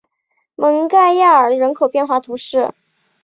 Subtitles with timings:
[0.55, 2.73] 蒙盖亚尔人口变化图示